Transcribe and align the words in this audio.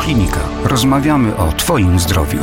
Radioklinika. 0.00 0.40
Rozmawiamy 0.64 1.36
o 1.36 1.52
Twoim 1.52 1.98
zdrowiu. 1.98 2.38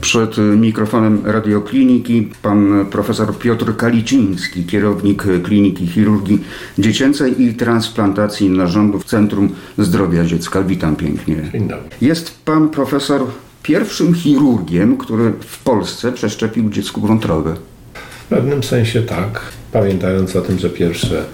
Przed 0.00 0.36
mikrofonem 0.38 1.22
radiokliniki 1.24 2.28
pan 2.42 2.86
profesor 2.90 3.38
Piotr 3.38 3.76
Kaliciński, 3.76 4.64
kierownik 4.64 5.24
Kliniki 5.42 5.86
Chirurgii 5.86 6.38
Dziecięcej 6.78 7.42
i 7.42 7.54
Transplantacji 7.54 8.50
Narządów 8.50 9.04
Centrum 9.04 9.48
Zdrowia 9.78 10.24
Dziecka. 10.24 10.62
Witam 10.62 10.96
pięknie. 10.96 11.36
Dzień 11.52 11.68
dobry. 11.68 11.88
Jest 12.00 12.44
pan 12.44 12.68
profesor 12.68 13.22
pierwszym 13.62 14.14
chirurgiem, 14.14 14.96
który 14.96 15.32
w 15.40 15.62
Polsce 15.62 16.12
przeszczepił 16.12 16.70
dziecku 16.70 17.00
wątrobę. 17.00 17.54
W 17.94 18.28
pewnym 18.28 18.62
sensie 18.62 19.02
tak, 19.02 19.40
pamiętając 19.72 20.36
o 20.36 20.40
tym, 20.40 20.58
że 20.58 20.70
pierwsze 20.70 21.24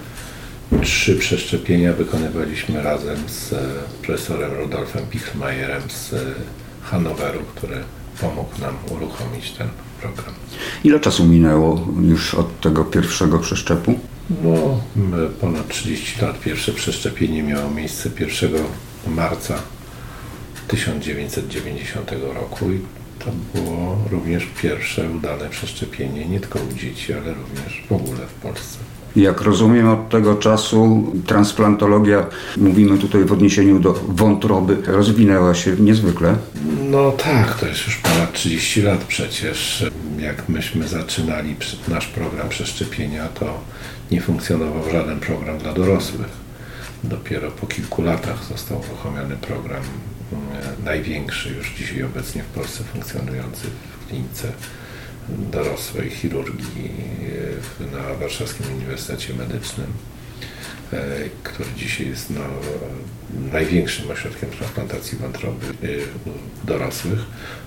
trzy 0.83 1.15
przeszczepienia 1.15 1.93
wykonywaliśmy 1.93 2.83
razem 2.83 3.17
z 3.27 3.55
profesorem 4.01 4.53
Rudolfem 4.53 5.05
Pichlmajerem 5.05 5.81
z 5.89 6.15
Hanoweru, 6.81 7.39
który 7.55 7.83
pomógł 8.21 8.61
nam 8.61 8.75
uruchomić 8.91 9.51
ten 9.51 9.67
program. 10.01 10.33
Ile 10.83 10.99
czasu 10.99 11.25
minęło 11.25 11.87
już 12.01 12.33
od 12.35 12.61
tego 12.61 12.85
pierwszego 12.85 13.39
przeszczepu? 13.39 13.99
No, 14.43 14.81
ponad 15.41 15.67
30 15.67 16.21
lat. 16.21 16.39
Pierwsze 16.39 16.71
przeszczepienie 16.71 17.43
miało 17.43 17.71
miejsce 17.71 18.09
1 18.19 18.51
marca 19.07 19.55
1990 20.67 22.11
roku 22.33 22.71
i 22.71 22.79
to 23.19 23.31
było 23.59 23.97
również 24.11 24.47
pierwsze 24.61 25.09
udane 25.09 25.49
przeszczepienie 25.49 26.25
nie 26.25 26.39
tylko 26.39 26.59
u 26.59 26.73
dzieci, 26.73 27.13
ale 27.13 27.33
również 27.33 27.83
w 27.89 27.91
ogóle 27.91 28.27
w 28.27 28.33
Polsce. 28.33 28.77
Jak 29.17 29.41
rozumiem, 29.41 29.89
od 29.89 30.09
tego 30.09 30.35
czasu 30.35 31.11
transplantologia, 31.25 32.25
mówimy 32.57 32.97
tutaj 32.97 33.25
w 33.25 33.31
odniesieniu 33.31 33.79
do 33.79 33.93
wątroby, 33.93 34.77
rozwinęła 34.85 35.55
się 35.55 35.75
niezwykle. 35.79 36.35
No 36.91 37.11
tak, 37.11 37.59
to 37.59 37.67
jest 37.67 37.85
już 37.85 37.97
ponad 37.97 38.33
30 38.33 38.81
lat 38.81 39.03
przecież. 39.03 39.85
Jak 40.19 40.49
myśmy 40.49 40.87
zaczynali 40.87 41.55
nasz 41.87 42.07
program 42.07 42.49
przeszczepienia, 42.49 43.27
to 43.27 43.59
nie 44.11 44.21
funkcjonował 44.21 44.91
żaden 44.91 45.19
program 45.19 45.57
dla 45.57 45.73
dorosłych. 45.73 46.29
Dopiero 47.03 47.51
po 47.51 47.67
kilku 47.67 48.01
latach 48.01 48.43
został 48.43 48.79
uruchomiony 48.79 49.35
program 49.35 49.83
e, 50.33 50.85
największy 50.85 51.49
już 51.49 51.73
dzisiaj 51.77 52.03
obecnie 52.03 52.43
w 52.43 52.45
Polsce 52.45 52.83
funkcjonujący 52.83 53.67
w 54.01 54.07
klinice 54.07 54.51
dorosłej 55.29 56.09
chirurgii 56.09 56.91
na 57.91 58.13
Warszawskim 58.19 58.65
Uniwersytecie 58.75 59.33
Medycznym, 59.33 59.87
e, 60.93 60.99
który 61.43 61.69
dzisiaj 61.77 62.07
jest 62.07 62.29
no, 62.29 62.41
największym 63.51 64.11
ośrodkiem 64.11 64.49
transplantacji 64.49 65.17
wątroby 65.17 65.65
e, 65.65 65.87
dorosłych, 66.67 67.19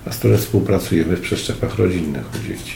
a 0.05 0.11
z 0.11 0.17
którym 0.17 0.37
współpracujemy 0.37 1.15
w 1.15 1.21
przeszczepach 1.21 1.77
rodzinnych 1.77 2.23
u 2.35 2.47
dzieci. 2.47 2.75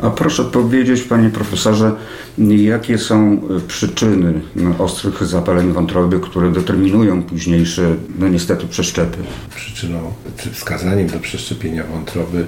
A 0.00 0.10
proszę 0.10 0.44
powiedzieć, 0.44 1.02
panie 1.02 1.30
profesorze, 1.30 1.92
jakie 2.38 2.98
są 2.98 3.40
przyczyny 3.68 4.40
no, 4.56 4.74
ostrych 4.78 5.26
zapaleń 5.26 5.72
wątroby, 5.72 6.20
które 6.20 6.52
determinują 6.52 7.22
późniejsze, 7.22 7.96
no 8.18 8.28
niestety, 8.28 8.66
przeszczepy? 8.66 9.18
Przyczyną 9.54 10.12
czy 10.36 10.50
wskazaniem 10.50 11.08
do 11.08 11.18
przeszczepienia 11.18 11.84
wątroby 11.84 12.46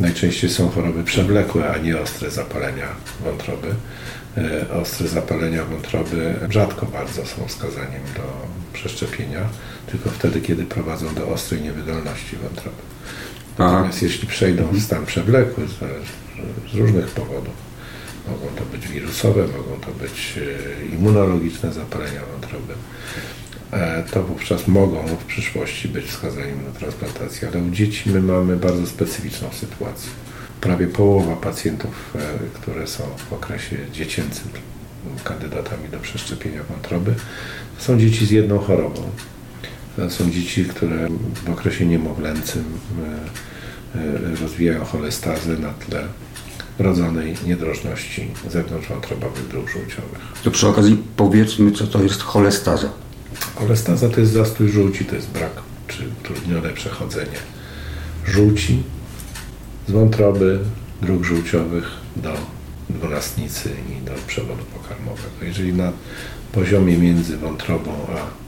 Najczęściej 0.00 0.50
są 0.50 0.68
choroby 0.68 1.04
przewlekłe, 1.04 1.70
a 1.70 1.78
nie 1.78 2.00
ostre 2.00 2.30
zapalenia 2.30 2.86
wątroby. 3.24 3.74
E, 4.36 4.70
ostre 4.70 5.08
zapalenia 5.08 5.64
wątroby 5.64 6.34
rzadko 6.50 6.86
bardzo 6.86 7.26
są 7.26 7.46
wskazaniem 7.46 8.02
do 8.16 8.22
przeszczepienia, 8.72 9.48
tylko 9.86 10.10
wtedy, 10.10 10.40
kiedy 10.40 10.64
prowadzą 10.64 11.14
do 11.14 11.28
ostrej 11.28 11.62
niewydolności 11.62 12.36
wątroby. 12.36 12.82
Natomiast 13.58 14.02
a. 14.02 14.04
jeśli 14.04 14.28
przejdą 14.28 14.66
w 14.66 14.82
stan 14.82 15.06
przewlekły 15.06 15.64
z, 15.68 15.74
różnych 16.76 17.06
powodów, 17.06 17.54
mogą 18.28 18.46
to 18.56 18.64
być 18.64 18.88
wirusowe, 18.88 19.46
mogą 19.46 19.80
to 19.80 19.90
być 19.92 20.38
e, 20.38 20.94
immunologiczne 20.94 21.72
zapalenia 21.72 22.20
wątroby, 22.32 22.74
to 24.10 24.22
wówczas 24.22 24.68
mogą 24.68 25.06
w 25.06 25.24
przyszłości 25.24 25.88
być 25.88 26.04
wskazaniem 26.04 26.64
na 26.64 26.78
transplantację, 26.78 27.48
ale 27.48 27.62
u 27.62 27.70
dzieci 27.70 28.10
my 28.10 28.20
mamy 28.20 28.56
bardzo 28.56 28.86
specyficzną 28.86 29.48
sytuację. 29.52 30.10
Prawie 30.60 30.86
połowa 30.86 31.36
pacjentów, 31.36 32.14
e, 32.14 32.20
które 32.54 32.86
są 32.86 33.04
w 33.30 33.32
okresie 33.32 33.76
dziecięcym 33.92 34.48
kandydatami 35.24 35.88
do 35.88 35.98
przeszczepienia 35.98 36.62
wątroby, 36.70 37.14
są 37.78 37.98
dzieci 37.98 38.26
z 38.26 38.30
jedną 38.30 38.58
chorobą. 38.58 39.02
E, 39.98 40.10
są 40.10 40.30
dzieci, 40.30 40.64
które 40.64 41.08
w 41.46 41.50
okresie 41.50 41.86
niemowlęcym 41.86 42.64
rozwijają 44.40 44.84
cholestazę 44.84 45.56
na 45.56 45.72
tle 45.72 46.04
wrodzonej 46.78 47.34
niedrożności 47.46 48.30
zewnątrzwątrobowych 48.50 49.48
dróg 49.48 49.68
żółciowych. 49.68 50.18
To 50.44 50.50
przy 50.50 50.68
okazji 50.68 51.02
powiedzmy, 51.16 51.72
co 51.72 51.86
to 51.86 52.02
jest 52.02 52.22
cholestaza. 52.22 53.03
Kolestaza 53.54 54.08
to 54.08 54.20
jest 54.20 54.32
zastój 54.32 54.68
żółci, 54.68 55.04
to 55.04 55.14
jest 55.14 55.30
brak 55.30 55.52
czy 55.88 56.08
utrudnione 56.20 56.70
przechodzenie 56.70 57.38
żółci 58.26 58.82
z 59.88 59.90
wątroby, 59.90 60.58
dróg 61.02 61.24
żółciowych 61.24 61.90
do 62.16 62.32
dwunastnicy 62.90 63.70
i 63.90 64.04
do 64.04 64.12
przewodu 64.26 64.64
pokarmowego. 64.64 65.34
Jeżeli 65.42 65.72
na 65.72 65.92
poziomie 66.52 66.98
między 66.98 67.36
wątrobą 67.36 67.90
a 67.90 68.44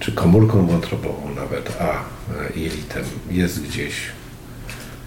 czy 0.00 0.12
komórką 0.12 0.66
wątrobową 0.66 1.34
nawet, 1.34 1.76
a 1.80 2.04
jelitem 2.58 3.04
jest 3.30 3.62
gdzieś 3.62 3.94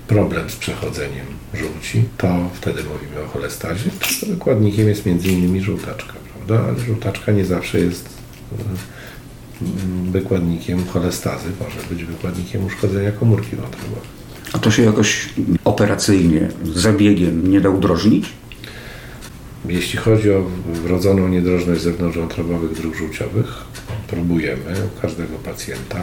problem 0.08 0.50
z 0.50 0.56
przechodzeniem 0.56 1.26
żółci, 1.54 2.04
to 2.18 2.50
wtedy 2.54 2.84
mówimy 2.84 3.22
o 3.26 3.28
cholestazie. 3.28 3.90
Wykładnikiem 4.28 4.88
jest 4.88 5.06
między 5.06 5.30
innymi 5.30 5.62
żółtaczka, 5.62 6.14
prawda? 6.34 6.70
Ale 6.70 6.80
żółtaczka 6.80 7.32
nie 7.32 7.46
zawsze 7.46 7.80
jest 7.80 8.19
wykładnikiem 10.12 10.86
cholestazy, 10.86 11.50
może 11.60 11.90
być 11.90 12.06
wykładnikiem 12.06 12.66
uszkodzenia 12.66 13.12
komórki 13.12 13.56
wątrobowej. 13.56 14.10
A 14.54 14.60
to 14.60 14.72
się 14.72 14.84
jakoś 14.84 15.30
operacyjnie, 15.66 16.50
zabiegiem 16.76 17.52
nie 17.52 17.62
da 17.62 17.70
udrożnić? 17.70 18.26
Jeśli 19.66 20.00
chodzi 20.00 20.32
o 20.32 20.44
wrodzoną 20.66 21.28
niedrożność 21.28 21.82
zewnątrzwątrobowych 21.82 22.74
dróg 22.74 22.96
żółciowych, 22.96 23.64
próbujemy 24.08 24.76
u 24.86 25.02
każdego 25.02 25.38
pacjenta. 25.38 26.00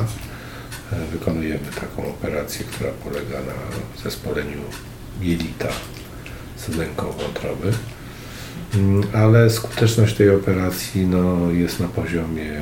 E, 0.93 1.07
wykonujemy 1.13 1.67
taką 1.81 2.09
operację, 2.09 2.65
która 2.65 2.91
polega 2.91 3.39
na 3.39 4.03
zespoleniu 4.03 4.61
jelita 5.21 5.69
z 6.57 6.71
wnęką 6.71 7.13
wątroby 7.13 7.73
Mm, 7.73 8.06
ale 9.13 9.51
skuteczność 9.51 10.15
tej 10.15 10.31
operacji 10.31 11.07
no, 11.07 11.51
jest 11.51 11.81
na 11.81 11.89
poziomie 11.89 12.61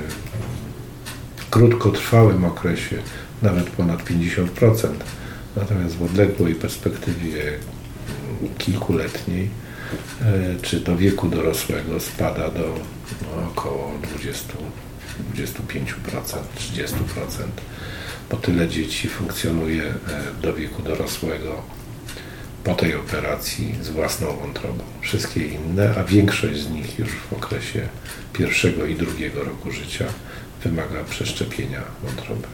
w 1.37 1.50
krótkotrwałym 1.50 2.44
okresie 2.44 2.97
nawet 3.42 3.70
ponad 3.70 4.04
50%, 4.04 4.88
natomiast 5.56 5.97
w 5.97 6.03
odległej 6.03 6.54
perspektywie 6.54 7.42
mm, 7.42 8.54
kilkuletniej 8.59 9.50
e, 10.22 10.54
czy 10.62 10.81
do 10.81 10.97
wieku 10.97 11.28
dorosłego 11.28 12.00
spada 12.00 12.50
do 12.50 12.75
no, 13.22 13.48
około 13.48 13.92
20, 14.19 14.54
25%, 15.34 15.84
30%, 16.59 16.94
bo 18.31 18.36
tyle 18.36 18.69
dzieci 18.69 19.09
funkcjonuje 19.09 19.84
e, 19.84 19.94
do 20.42 20.54
wieku 20.54 20.82
dorosłego 20.82 21.62
po 22.65 22.75
tej 22.75 22.95
operacji 22.95 23.75
z 23.83 23.89
własną 23.89 24.27
wątrobą. 24.27 24.84
Wszystkie 25.01 25.47
inne, 25.47 25.95
a 25.99 26.05
większość 26.05 26.61
z 26.61 26.71
nich 26.71 26.99
już 26.99 27.09
w 27.09 27.33
okresie 27.33 27.89
pierwszego 28.33 28.87
i 28.87 28.95
drugiego 28.95 29.45
roku 29.45 29.71
życia 29.71 30.05
wymaga 30.65 31.05
przeszczepienia 31.11 31.81
wątroby. 32.05 32.47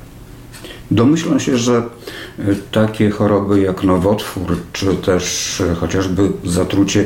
Domyślam 0.91 1.41
się, 1.41 1.59
że 1.59 1.77
e, 1.77 2.43
takie 2.73 3.11
choroby 3.11 3.61
jak 3.61 3.83
nowotwór, 3.83 4.57
czy 4.73 4.95
też 4.95 5.61
e, 5.61 5.75
chociażby 5.75 6.31
zatrucie 6.45 7.05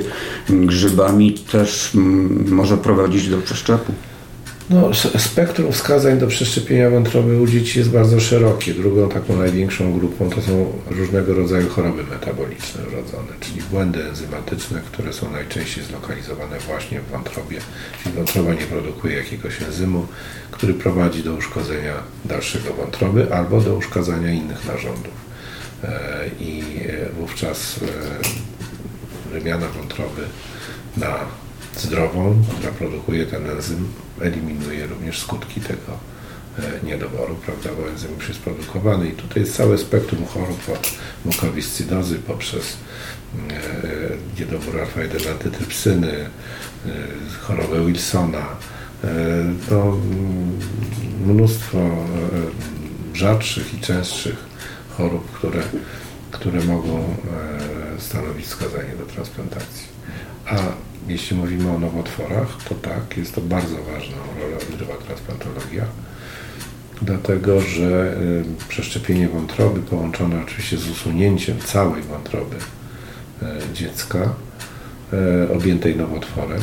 grzybami 0.48 1.32
też 1.32 1.90
może 2.46 2.76
prowadzić 2.76 3.28
do 3.28 3.38
przeszczepu. 3.38 3.92
No, 4.70 4.90
spektrum 5.18 5.72
wskazań 5.72 6.18
do 6.18 6.26
przeszczepienia 6.26 6.90
wątroby 6.90 7.40
u 7.40 7.46
dzieci 7.46 7.78
jest 7.78 7.90
bardzo 7.90 8.20
szerokie. 8.20 8.74
Drugą 8.74 9.08
taką 9.08 9.36
największą 9.36 9.98
grupą 9.98 10.30
to 10.30 10.42
są 10.42 10.72
różnego 10.90 11.34
rodzaju 11.34 11.68
choroby 11.68 12.04
metaboliczne 12.04 12.82
wrodzone, 12.82 13.28
czyli 13.40 13.62
błędy 13.70 14.04
enzymatyczne, 14.08 14.80
które 14.92 15.12
są 15.12 15.30
najczęściej 15.30 15.84
zlokalizowane 15.84 16.58
właśnie 16.58 17.00
w 17.00 17.10
wątrobie. 17.10 17.58
Czyli 18.02 18.14
wątroba 18.14 18.54
nie 18.54 18.66
produkuje 18.66 19.16
jakiegoś 19.16 19.62
enzymu, 19.62 20.06
który 20.50 20.74
prowadzi 20.74 21.22
do 21.22 21.34
uszkodzenia 21.34 21.94
dalszego 22.24 22.74
wątroby 22.74 23.34
albo 23.34 23.60
do 23.60 23.74
uszkadzania 23.74 24.32
innych 24.32 24.66
narządów. 24.66 25.14
E, 25.84 26.30
I 26.40 26.62
e, 26.88 27.12
wówczas 27.20 27.80
e, 29.28 29.38
wymiana 29.38 29.66
wątroby 29.68 30.22
na 30.96 31.18
zdrową, 31.80 32.42
która 32.58 32.72
produkuje 32.72 33.26
ten 33.26 33.50
enzym, 33.50 33.88
eliminuje 34.20 34.86
również 34.86 35.18
skutki 35.18 35.60
tego 35.60 35.98
niedoboru, 36.82 37.34
prawda, 37.34 37.70
bo 37.80 37.88
enzym 37.88 38.14
już 38.14 38.28
jest 38.28 38.40
produkowany 38.40 39.08
i 39.08 39.12
tutaj 39.12 39.42
jest 39.42 39.56
całe 39.56 39.78
spektrum 39.78 40.26
chorób 40.26 40.68
od 40.68 40.92
mukowiscydozy 41.24 42.18
poprzez 42.18 42.76
niedobór 44.38 44.74
alfa-1 44.80 45.30
antytrypsyny, 45.30 46.30
chorobę 47.40 47.86
Wilsona, 47.86 48.46
to 49.68 49.82
mm, 49.82 50.58
mnóstwo 51.26 51.78
rzadszych 53.14 53.74
i 53.74 53.80
częstszych 53.80 54.36
chorób, 54.96 55.32
które, 55.32 55.62
które 56.30 56.64
mogą 56.64 57.16
stanowić 57.98 58.46
wskazanie 58.46 58.96
do 58.98 59.06
transplantacji. 59.06 59.86
A 60.46 60.56
jeśli 61.08 61.36
mówimy 61.36 61.70
o 61.70 61.78
nowotworach, 61.78 62.48
to 62.68 62.74
tak, 62.74 63.16
jest 63.16 63.34
to 63.34 63.40
bardzo 63.40 63.76
ważna 63.76 64.16
rola 64.40 64.56
odgrywa 64.56 64.94
transplantologia, 64.94 65.84
dlatego 67.02 67.60
że 67.60 68.16
y, 68.20 68.44
przeszczepienie 68.68 69.28
wątroby 69.28 69.80
połączone 69.80 70.42
oczywiście 70.42 70.76
z 70.76 70.90
usunięciem 70.90 71.58
całej 71.58 72.02
wątroby 72.02 72.56
y, 72.56 73.46
dziecka 73.74 74.34
y, 75.48 75.52
objętej 75.52 75.96
nowotworem, 75.96 76.60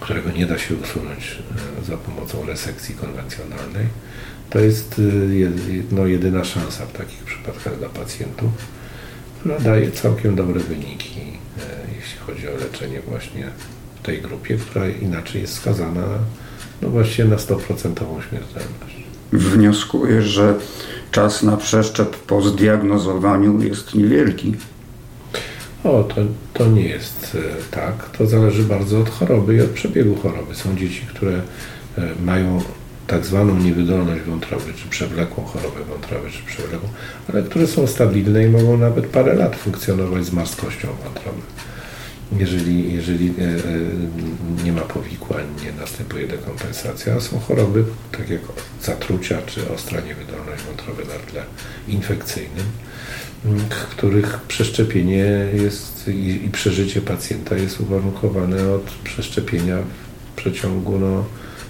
którego 0.00 0.30
nie 0.30 0.46
da 0.46 0.58
się 0.58 0.74
usunąć 0.74 1.38
za 1.88 1.96
pomocą 1.96 2.46
resekcji 2.46 2.94
konwencjonalnej, 2.94 3.86
to 4.50 4.58
jest 4.58 5.00
no, 5.90 6.06
jedyna 6.06 6.44
szansa 6.44 6.86
w 6.86 6.92
takich 6.92 7.18
przypadkach 7.18 7.78
dla 7.78 7.88
pacjentów, 7.88 8.50
która 9.40 9.60
daje 9.60 9.90
całkiem 9.90 10.36
dobre 10.36 10.60
wyniki 10.60 11.41
jeśli 12.02 12.18
chodzi 12.18 12.48
o 12.48 12.56
leczenie 12.56 13.00
właśnie 13.00 13.46
w 14.02 14.06
tej 14.06 14.22
grupie, 14.22 14.56
która 14.56 14.88
inaczej 14.88 15.40
jest 15.40 15.54
skazana 15.54 16.02
no 16.82 16.88
właśnie 16.88 17.24
na 17.24 17.36
100% 17.36 17.58
śmiertelność. 18.28 19.02
Wnioskuję, 19.32 20.22
że 20.22 20.54
czas 21.10 21.42
na 21.42 21.56
przeszczep 21.56 22.16
po 22.16 22.42
zdiagnozowaniu 22.42 23.62
jest 23.62 23.94
niewielki. 23.94 24.54
O, 25.84 26.04
to, 26.04 26.14
to 26.54 26.66
nie 26.66 26.88
jest 26.88 27.36
e, 27.36 27.62
tak. 27.70 28.16
To 28.18 28.26
zależy 28.26 28.62
bardzo 28.62 29.00
od 29.00 29.10
choroby 29.10 29.56
i 29.56 29.60
od 29.60 29.70
przebiegu 29.70 30.14
choroby. 30.14 30.54
Są 30.54 30.76
dzieci, 30.76 31.06
które 31.14 31.32
e, 31.32 31.42
mają 32.24 32.62
tak 33.06 33.26
zwaną 33.26 33.58
niewydolność 33.58 34.22
wątroby, 34.22 34.72
czy 34.76 34.88
przewlekłą 34.88 35.44
chorobę 35.44 35.84
wątroby, 35.84 36.30
czy 36.30 36.42
przewlekłą, 36.42 36.88
ale 37.32 37.42
które 37.42 37.66
są 37.66 37.86
stabilne 37.86 38.44
i 38.44 38.48
mogą 38.48 38.76
nawet 38.76 39.06
parę 39.06 39.34
lat 39.34 39.56
funkcjonować 39.56 40.24
z 40.24 40.32
marskością 40.32 40.88
wątroby 41.04 41.42
jeżeli, 42.38 42.94
jeżeli 42.94 43.28
e, 43.28 43.32
e, 43.32 44.64
nie 44.64 44.72
ma 44.72 44.80
powikłań, 44.80 45.44
nie 45.64 45.72
następuje 45.72 46.26
dekompensacja. 46.26 47.20
Są 47.20 47.38
choroby, 47.38 47.84
tak 48.12 48.30
jak 48.30 48.40
zatrucia 48.82 49.42
czy 49.46 49.70
ostra 49.70 50.00
niewydolność 50.00 50.62
wątroby 50.62 51.04
na 51.04 51.30
tle 51.30 51.44
infekcyjnym, 51.88 52.66
których 53.90 54.40
przeszczepienie 54.48 55.46
jest 55.52 56.08
i, 56.08 56.44
i 56.44 56.50
przeżycie 56.50 57.00
pacjenta 57.00 57.56
jest 57.56 57.80
uwarunkowane 57.80 58.72
od 58.72 58.84
przeszczepienia 59.04 59.78
w 60.32 60.36
przeciągu 60.36 60.98
no, 60.98 61.24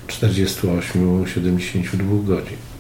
48-72 0.09 2.25
godzin. 2.25 2.72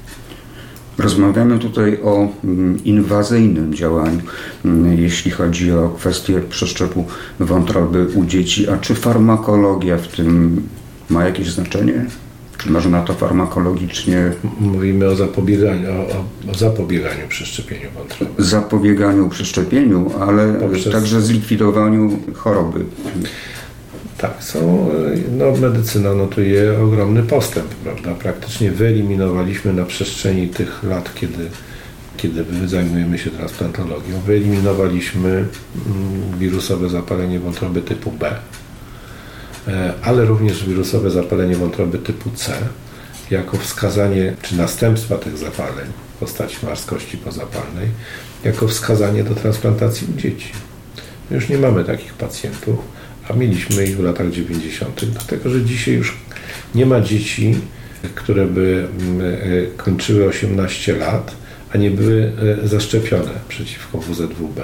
Rozmawiamy 0.98 1.58
tutaj 1.58 1.98
o 2.02 2.28
mm, 2.44 2.84
inwazyjnym 2.84 3.74
działaniu, 3.74 4.20
mm, 4.64 4.98
jeśli 4.98 5.30
chodzi 5.30 5.72
o 5.72 5.88
kwestię 5.88 6.40
przeszczepu 6.40 7.04
wątroby 7.40 8.06
u 8.14 8.24
dzieci. 8.24 8.68
A 8.68 8.76
czy 8.76 8.94
farmakologia 8.94 9.98
w 9.98 10.08
tym 10.08 10.62
ma 11.10 11.24
jakieś 11.24 11.50
znaczenie? 11.50 12.06
Czy 12.58 12.70
można 12.70 13.02
to 13.02 13.14
farmakologicznie... 13.14 14.32
Mówimy 14.60 15.06
o 15.06 15.16
zapobieganiu, 15.16 15.88
o, 15.90 16.50
o 16.50 16.54
zapobieganiu 16.54 17.28
przeszczepieniu 17.28 17.88
wątroby. 17.94 18.44
Zapobieganiu 18.44 19.28
przeszczepieniu, 19.28 20.10
ale 20.20 20.54
Poprzez... 20.54 20.92
także 20.92 21.20
zlikwidowaniu 21.20 22.18
choroby. 22.34 22.84
Tak, 24.22 24.44
są, 24.44 24.90
no, 25.38 25.52
medycyna 25.52 26.14
notuje 26.14 26.78
ogromny 26.82 27.22
postęp, 27.22 27.66
prawda? 27.74 28.14
Praktycznie 28.14 28.70
wyeliminowaliśmy 28.70 29.72
na 29.72 29.84
przestrzeni 29.84 30.48
tych 30.48 30.82
lat, 30.82 31.14
kiedy, 31.14 31.50
kiedy 32.16 32.68
zajmujemy 32.68 33.18
się 33.18 33.30
transplantologią, 33.30 34.20
wyeliminowaliśmy 34.26 35.28
mm, 35.30 35.48
wirusowe 36.38 36.88
zapalenie 36.88 37.40
wątroby 37.40 37.82
typu 37.82 38.10
B, 38.10 38.34
e, 39.68 39.92
ale 40.02 40.24
również 40.24 40.64
wirusowe 40.64 41.10
zapalenie 41.10 41.56
wątroby 41.56 41.98
typu 41.98 42.30
C, 42.30 42.52
jako 43.30 43.56
wskazanie, 43.56 44.34
czy 44.42 44.56
następstwa 44.56 45.18
tych 45.18 45.38
zapaleń 45.38 45.86
w 46.16 46.18
postaci 46.18 46.56
marskości 46.66 47.16
pozapalnej, 47.16 47.88
jako 48.44 48.68
wskazanie 48.68 49.24
do 49.24 49.34
transplantacji 49.34 50.06
u 50.16 50.20
dzieci. 50.20 50.52
Już 51.30 51.48
nie 51.48 51.58
mamy 51.58 51.84
takich 51.84 52.14
pacjentów 52.14 52.78
a 53.28 53.32
mieliśmy 53.32 53.84
ich 53.84 53.96
w 53.96 54.00
latach 54.00 54.30
90., 54.30 55.04
dlatego 55.04 55.50
że 55.50 55.62
dzisiaj 55.62 55.94
już 55.94 56.16
nie 56.74 56.86
ma 56.86 57.00
dzieci, 57.00 57.54
które 58.14 58.46
by 58.46 58.88
mm, 59.00 59.20
e, 59.20 59.36
kończyły 59.76 60.26
18 60.26 60.96
lat, 60.96 61.34
a 61.72 61.78
nie 61.78 61.90
były 61.90 62.32
e, 62.64 62.68
zaszczepione 62.68 63.30
przeciwko 63.48 63.98
WZWB. 63.98 64.60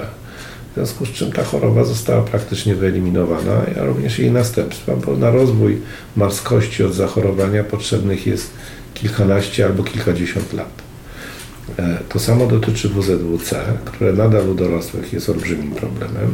W 0.71 0.73
związku 0.75 1.05
z 1.05 1.09
czym 1.09 1.31
ta 1.31 1.43
choroba 1.43 1.83
została 1.83 2.21
praktycznie 2.21 2.75
wyeliminowana, 2.75 3.61
a 3.81 3.83
również 3.83 4.19
jej 4.19 4.31
następstwa, 4.31 4.95
bo 4.95 5.17
na 5.17 5.31
rozwój 5.31 5.81
marskości 6.15 6.83
od 6.83 6.93
zachorowania 6.93 7.63
potrzebnych 7.63 8.27
jest 8.27 8.51
kilkanaście 8.93 9.65
albo 9.65 9.83
kilkadziesiąt 9.83 10.53
lat. 10.53 10.88
E, 11.77 11.97
to 12.09 12.19
samo 12.19 12.47
dotyczy 12.47 12.89
WZWC, 12.89 13.59
które 13.85 14.13
nadal 14.13 14.49
u 14.49 14.53
dorosłych 14.53 15.13
jest 15.13 15.29
olbrzymim 15.29 15.71
problemem, 15.71 16.33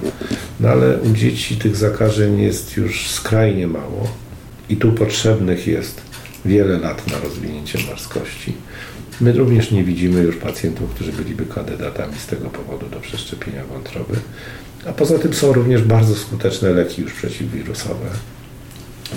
no 0.59 0.69
ale 0.69 0.97
u 0.97 1.13
dzieci 1.13 1.57
tych 1.57 1.75
zakażeń 1.75 2.41
jest 2.41 2.77
już 2.77 3.09
skrajnie 3.09 3.67
mało 3.67 4.07
i 4.69 4.77
tu 4.77 4.91
potrzebnych 4.91 5.67
jest 5.67 6.01
wiele 6.45 6.79
lat 6.79 7.07
na 7.07 7.19
rozwinięcie 7.19 7.79
marskości. 7.89 8.53
My 9.21 9.31
również 9.31 9.71
nie 9.71 9.83
widzimy 9.83 10.21
już 10.21 10.35
pacjentów, 10.35 10.89
którzy 10.89 11.11
byliby 11.11 11.45
kandydatami 11.45 12.13
z 12.17 12.25
tego 12.27 12.49
powodu 12.49 12.89
do 12.89 12.99
przeszczepienia 12.99 13.65
wątroby. 13.65 14.15
A 14.89 14.93
poza 14.93 15.19
tym 15.19 15.33
są 15.33 15.53
również 15.53 15.81
bardzo 15.81 16.15
skuteczne 16.15 16.69
leki 16.69 17.01
już 17.01 17.13
przeciwwirusowe, 17.13 18.09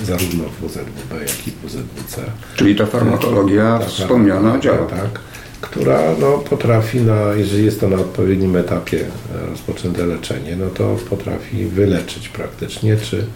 zarówno 0.04 0.44
w 0.44 0.66
WZWB, 0.66 1.20
jak 1.20 1.48
i 1.48 1.50
w 1.50 1.66
WZWC. 1.66 2.22
Czyli 2.56 2.76
ta 2.76 2.86
farmakologia 2.86 3.78
ta, 3.78 3.86
wspomniana 3.86 4.58
działa. 4.58 4.86
Tak 4.86 5.20
która 5.60 6.00
no, 6.20 6.38
potrafi, 6.38 7.00
na, 7.00 7.34
jeżeli 7.36 7.64
jest 7.64 7.80
to 7.80 7.88
na 7.88 7.96
odpowiednim 7.96 8.56
etapie 8.56 9.00
e, 9.00 9.46
rozpoczęte 9.46 10.06
leczenie, 10.06 10.56
no 10.56 10.66
to 10.66 10.96
potrafi 11.10 11.64
wyleczyć 11.66 12.28
praktycznie, 12.28 12.96
czy 12.96 13.26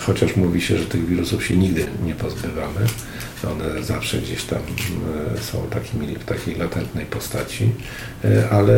chociaż 0.00 0.36
mówi 0.36 0.60
się, 0.60 0.78
że 0.78 0.84
tych 0.84 1.06
wirusów 1.06 1.46
się 1.46 1.56
nigdy 1.56 1.86
nie 2.04 2.14
pozbywamy, 2.14 2.80
one 3.48 3.82
zawsze 3.82 4.18
gdzieś 4.18 4.44
tam 4.44 4.58
e, 4.58 5.40
są 5.40 5.66
takimi, 5.70 6.16
w 6.16 6.24
takiej 6.24 6.54
latentnej 6.54 7.06
postaci, 7.06 7.70
e, 8.24 8.50
ale 8.50 8.74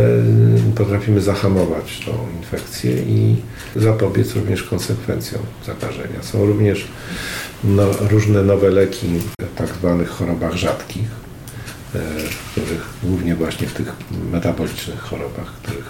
potrafimy 0.77 1.21
zahamować 1.21 2.01
tą 2.07 2.13
infekcję 2.39 2.97
i 2.97 3.37
zapobiec 3.77 4.35
również 4.35 4.63
konsekwencjom 4.63 5.43
zakażenia. 5.67 6.23
Są 6.23 6.47
również 6.47 6.89
no, 7.65 7.85
różne 8.11 8.43
nowe 8.43 8.71
leki 8.71 9.07
w 9.41 9.59
tak 9.59 9.69
zwanych 9.69 10.09
chorobach 10.09 10.57
rzadkich, 10.57 11.22
których 12.51 12.89
głównie 13.03 13.35
właśnie 13.35 13.67
w 13.67 13.73
tych 13.73 13.93
metabolicznych 14.33 15.01
chorobach, 15.01 15.47
których, 15.63 15.85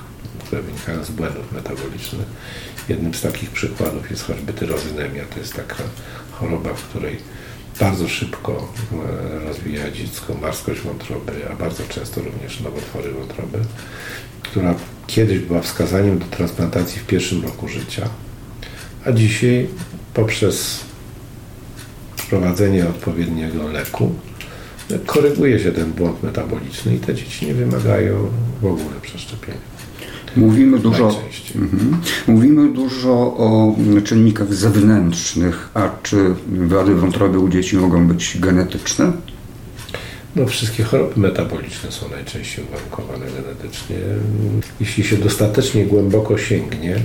które 0.44 0.62
wynikają 0.62 1.04
z 1.04 1.11
błędów 1.11 1.52
metabolicznych. 1.52 2.26
Jednym 2.88 3.14
z 3.14 3.21
takich 3.21 3.50
przykładów 3.50 4.11
jest 4.11 4.25
choćby 4.25 4.52
tyrozynemia. 4.52 5.25
To 5.25 5.38
jest 5.38 5.54
taka 5.54 5.76
choroba, 6.32 6.75
w 6.75 6.82
której 6.82 7.18
bardzo 7.80 8.09
szybko 8.09 8.73
e, 8.92 9.44
rozwija 9.44 9.90
dziecko 9.90 10.35
marskość 10.35 10.80
wątroby, 10.80 11.32
a 11.50 11.56
bardzo 11.56 11.82
często 11.88 12.21
również 12.21 12.61
nowotwory 12.61 13.12
wątroby, 13.12 13.59
która 14.42 14.75
kiedyś 15.06 15.38
była 15.38 15.62
wskazaniem 15.62 16.18
do 16.18 16.26
transplantacji 16.26 17.00
w 17.00 17.06
pierwszym 17.06 17.42
roku 17.42 17.68
życia, 17.68 18.09
a 19.04 19.12
dzisiaj 19.12 19.68
poprzez 20.14 20.80
wprowadzenie 22.16 22.88
odpowiedniego 22.88 23.68
leku 23.68 24.14
koryguje 24.99 25.59
się 25.59 25.73
ten 25.73 25.93
błąd 25.93 26.23
metaboliczny 26.23 26.95
i 26.95 26.99
te 26.99 27.15
dzieci 27.15 27.47
nie 27.47 27.55
wymagają 27.55 28.31
w 28.63 28.67
ogóle 28.67 29.01
przeszczepienia. 29.03 29.73
Mówimy 30.37 30.79
dużo, 30.79 31.21
mhm. 31.55 32.01
mówimy 32.27 32.73
dużo 32.73 33.13
o 33.13 33.77
czynnikach 34.05 34.55
zewnętrznych, 34.55 35.69
a 35.75 35.91
czy 36.03 36.35
wady 36.47 36.95
wątroby 36.95 37.39
u 37.39 37.49
dzieci 37.49 37.77
mogą 37.77 38.07
być 38.09 38.39
genetyczne? 38.41 39.13
No, 40.37 40.47
wszystkie 40.47 40.85
choroby 40.85 41.21
metaboliczne 41.21 41.93
są 41.93 42.09
najczęściej 42.09 42.65
uwarunkowane 42.65 43.27
genetycznie. 43.27 43.97
Jeśli 44.81 45.05
się 45.05 45.17
dostatecznie 45.17 45.87
głęboko 45.87 46.39
sięgnie, 46.39 46.97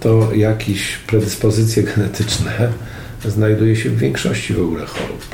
to 0.00 0.34
jakieś 0.34 0.96
predyspozycje 0.96 1.82
genetyczne 1.82 2.72
znajduje 3.24 3.76
się 3.76 3.90
w 3.90 3.98
większości 3.98 4.54
w 4.54 4.62
ogóle 4.62 4.86
chorób 4.86 5.26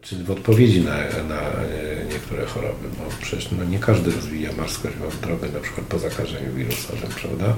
czy 0.00 0.24
w 0.24 0.30
odpowiedzi 0.30 0.80
na, 0.80 0.96
na 1.28 1.40
niektóre 2.12 2.46
choroby, 2.46 2.88
bo 2.98 3.04
przecież 3.22 3.48
no, 3.58 3.64
nie 3.64 3.78
każdy 3.78 4.10
rozwija 4.10 4.52
marskość 4.52 4.96
wątroby, 4.96 5.48
na 5.52 5.60
przykład 5.60 5.86
po 5.86 5.98
zakażeniu 5.98 6.52
wirusowym, 6.54 7.10
prawda? 7.20 7.56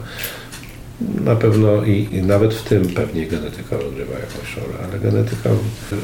Na 1.24 1.36
pewno 1.36 1.84
i, 1.84 2.08
i, 2.12 2.22
nawet 2.22 2.54
w 2.54 2.62
tym 2.62 2.88
pewnie 2.88 3.26
genetyka 3.26 3.78
odgrywa 3.78 4.12
jakąś 4.12 4.56
rolę, 4.56 4.88
ale 4.88 5.00
genetyka 5.00 5.50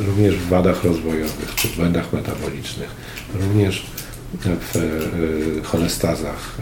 również 0.07 0.35
w 0.37 0.49
wadach 0.49 0.85
rozwojowych 0.85 1.55
czy 1.57 1.69
w 1.69 1.77
błędach 1.77 2.13
metabolicznych, 2.13 2.89
również 3.35 3.87
w 4.43 4.77
e, 4.77 5.63
cholestazach 5.63 6.59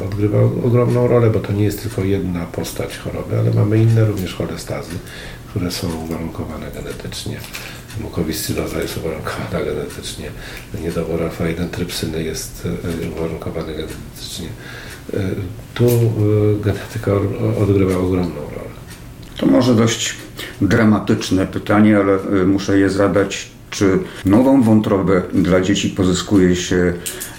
e, 0.00 0.04
odgrywa 0.04 0.38
ogromną 0.42 1.08
rolę, 1.08 1.30
bo 1.30 1.40
to 1.40 1.52
nie 1.52 1.64
jest 1.64 1.82
tylko 1.82 2.04
jedna 2.04 2.46
postać 2.46 2.98
choroby, 2.98 3.38
ale 3.38 3.50
mamy 3.50 3.78
inne 3.78 4.04
również 4.04 4.34
cholestazy, 4.34 4.94
które 5.50 5.70
są 5.70 5.94
uwarunkowane 6.04 6.70
genetycznie. 6.70 7.36
Mukowiscydoza 8.00 8.82
jest 8.82 8.96
uwarunkowana 8.96 9.64
genetycznie, 9.64 10.30
niedobór 10.82 11.20
alfa-1 11.22 11.68
trypsyny 11.68 12.22
jest 12.22 12.68
e, 13.04 13.10
uwarunkowany 13.16 13.74
genetycznie. 13.74 14.48
Tu 15.74 15.88
genetyka 16.60 17.12
odgrywa 17.62 17.96
ogromną 17.96 18.34
rolę. 18.34 18.70
To 19.36 19.46
może 19.46 19.74
dość 19.74 20.14
dramatyczne 20.60 21.46
pytanie, 21.46 21.98
ale 21.98 22.18
muszę 22.46 22.78
je 22.78 22.90
zadać 22.90 23.52
czy 23.72 23.98
nową 24.24 24.62
wątrobę 24.62 25.22
dla 25.34 25.60
dzieci 25.60 25.90
pozyskuje 25.90 26.56
się 26.56 26.92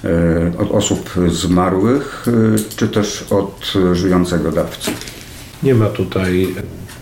e, 0.03 0.57
od 0.57 0.72
osób 0.72 1.10
zmarłych, 1.27 2.25
e, 2.27 2.75
czy 2.75 2.88
też 2.88 3.25
od 3.29 3.74
żyjącego 3.93 4.51
dawcy? 4.51 4.91
Nie 5.63 5.75
ma 5.75 5.86
tutaj 5.86 6.55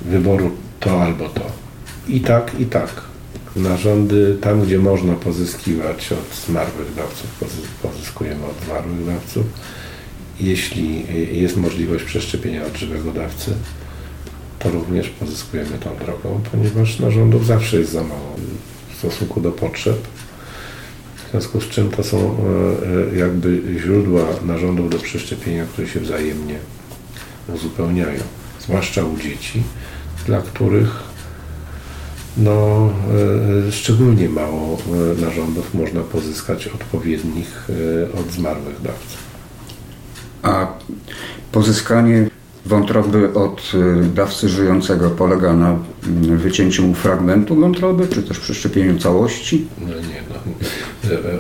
wyboru 0.05 0.51
to 0.79 1.01
albo 1.01 1.29
to. 1.29 1.41
I 2.07 2.21
tak, 2.21 2.51
i 2.59 2.65
tak. 2.65 3.10
Narządy 3.55 4.37
tam, 4.41 4.61
gdzie 4.61 4.79
można 4.79 5.13
pozyskiwać 5.13 6.11
od 6.11 6.45
zmarłych 6.45 6.95
dawców, 6.95 7.27
pozyskujemy 7.81 8.45
od 8.45 8.65
zmarłych 8.65 9.05
dawców. 9.05 9.45
Jeśli 10.39 11.05
jest 11.41 11.57
możliwość 11.57 12.03
przeszczepienia 12.03 12.65
od 12.65 12.77
żywego 12.77 13.11
dawcy, 13.11 13.53
to 14.59 14.71
również 14.71 15.09
pozyskujemy 15.09 15.77
tą 15.79 15.95
drogą, 16.05 16.41
ponieważ 16.51 16.99
narządów 16.99 17.45
zawsze 17.45 17.77
jest 17.77 17.91
za 17.91 18.03
mało 18.03 18.35
stosunku 19.01 19.41
do 19.41 19.51
potrzeb. 19.51 19.97
W 21.27 21.31
związku 21.31 21.61
z 21.61 21.69
czym 21.69 21.91
to 21.91 22.03
są 22.03 22.17
e, 22.17 23.13
e, 23.13 23.17
jakby 23.17 23.61
źródła 23.79 24.23
narządów 24.45 24.89
do 24.89 24.97
przeszczepienia, 24.97 25.65
które 25.65 25.87
się 25.87 25.99
wzajemnie 25.99 26.55
uzupełniają, 27.55 28.21
zwłaszcza 28.59 29.03
u 29.03 29.17
dzieci, 29.17 29.63
dla 30.25 30.41
których 30.41 31.10
no, 32.37 32.89
e, 33.67 33.71
szczególnie 33.71 34.29
mało 34.29 34.77
narządów 35.21 35.73
można 35.73 36.01
pozyskać 36.01 36.67
odpowiednich 36.67 37.67
od 38.19 38.31
zmarłych 38.31 38.81
dawców. 38.81 39.17
A 40.43 40.67
pozyskanie 41.51 42.29
wątroby 42.65 43.33
od 43.33 43.71
dawcy 44.15 44.49
żyjącego 44.49 45.09
polega 45.09 45.53
na 45.53 45.79
wycięciu 46.37 46.93
fragmentu 46.93 47.55
wątroby, 47.55 48.07
czy 48.07 48.23
też 48.23 48.39
przeszczepieniu 48.39 48.99
całości? 48.99 49.67
No 49.81 49.87
nie, 49.87 50.23
no. 50.29 50.35
E, 51.09 51.13
e, 51.13 51.39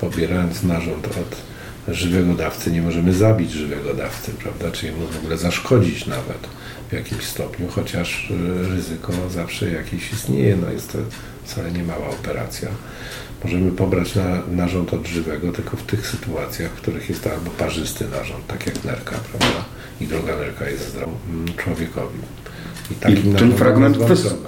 pobierając 0.00 0.62
narząd 0.62 1.06
od 1.06 1.49
żywego 1.88 2.34
dawcy 2.34 2.70
nie 2.70 2.82
możemy 2.82 3.14
zabić 3.14 3.50
żywego 3.50 3.94
dawcy, 3.94 4.32
prawda? 4.32 4.70
Czyli 4.70 4.92
mu 4.92 5.06
w 5.06 5.18
ogóle 5.18 5.38
zaszkodzić 5.38 6.06
nawet 6.06 6.48
w 6.90 6.92
jakimś 6.92 7.24
stopniu, 7.24 7.68
chociaż 7.68 8.30
y, 8.30 8.68
ryzyko 8.68 9.12
zawsze 9.30 9.70
jakieś 9.70 10.12
istnieje. 10.12 10.56
No 10.56 10.72
jest 10.72 10.92
to 10.92 10.98
wcale 11.44 11.72
nie 11.72 11.82
mała 11.82 12.08
operacja. 12.08 12.68
Możemy 13.44 13.70
pobrać 13.72 14.14
na, 14.14 14.42
narząd 14.50 14.94
od 14.94 15.06
żywego 15.06 15.52
tylko 15.52 15.76
w 15.76 15.82
tych 15.82 16.06
sytuacjach, 16.06 16.70
w 16.70 16.80
których 16.80 17.08
jest 17.08 17.24
to 17.24 17.32
albo 17.32 17.50
parzysty 17.50 18.08
narząd, 18.08 18.46
tak 18.46 18.66
jak 18.66 18.84
nerka, 18.84 19.16
prawda? 19.30 19.64
i 20.00 20.06
droga 20.06 20.36
nerka 20.36 20.70
jest 20.70 20.88
zdrowa 20.88 21.12
człowiekowi. 21.56 22.18
I, 22.90 23.12
I 23.12 23.34
ten 23.34 23.52
fragment 23.52 23.96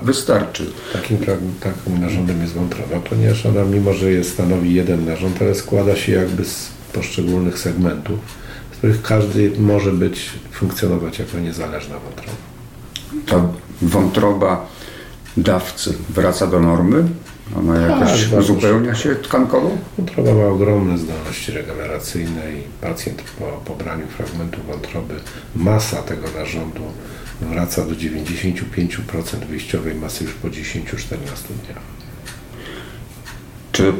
wystarczy. 0.02 0.66
Takim, 0.92 1.18
takim 1.60 2.00
narządem 2.00 2.42
jest 2.42 2.52
wątroba, 2.52 3.00
ponieważ 3.00 3.46
ona 3.46 3.64
mimo, 3.64 3.92
że 3.92 4.10
jest, 4.10 4.32
stanowi 4.32 4.74
jeden 4.74 5.04
narząd, 5.04 5.42
ale 5.42 5.54
składa 5.54 5.96
się 5.96 6.12
jakby 6.12 6.44
z 6.44 6.70
poszczególnych 6.92 7.58
segmentów, 7.58 8.18
z 8.72 8.76
których 8.76 9.02
każdy 9.02 9.52
może 9.58 9.92
być, 9.92 10.30
funkcjonować 10.52 11.18
jako 11.18 11.38
niezależna 11.38 11.94
wątroba. 11.98 12.38
Ta 13.26 13.48
wątroba 13.82 14.66
dawcy 15.36 15.94
wraca 16.08 16.46
do 16.46 16.60
normy? 16.60 17.04
Ona 17.56 17.76
jakoś 17.76 18.30
tak, 18.30 18.40
uzupełnia 18.40 18.94
się 18.94 19.14
tkankowo? 19.14 19.70
Wątroba 19.98 20.34
ma 20.34 20.44
ogromne 20.44 20.98
zdolności 20.98 21.52
regeneracyjne 21.52 22.52
i 22.52 22.62
pacjent 22.80 23.22
po 23.22 23.44
pobraniu 23.44 24.06
fragmentu 24.06 24.60
wątroby, 24.62 25.14
masa 25.56 26.02
tego 26.02 26.28
narządu 26.38 26.82
wraca 27.40 27.84
do 27.84 27.94
95% 27.94 29.46
wyjściowej 29.48 29.94
masy 29.94 30.24
już 30.24 30.32
po 30.32 30.48
10-14 30.48 30.54
dniach. 31.64 31.82
Czy 33.72 33.92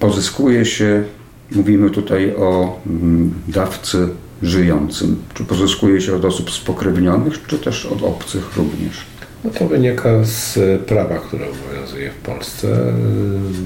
pozyskuje 0.00 0.64
się, 0.64 1.04
mówimy 1.52 1.90
tutaj 1.90 2.36
o 2.36 2.80
mm, 2.86 3.34
dawcy 3.48 4.08
żyjącym, 4.42 5.22
czy 5.34 5.44
pozyskuje 5.44 6.00
się 6.00 6.16
od 6.16 6.24
osób 6.24 6.50
spokrewnionych, 6.50 7.46
czy 7.46 7.58
też 7.58 7.86
od 7.86 8.02
obcych 8.02 8.56
również? 8.56 9.06
No 9.44 9.50
to 9.50 9.68
wynika 9.68 10.24
z 10.24 10.58
prawa, 10.82 11.18
które 11.18 11.46
obowiązuje 11.50 12.10
w 12.10 12.14
Polsce. 12.14 12.92